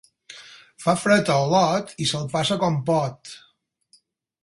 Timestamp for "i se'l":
2.07-2.27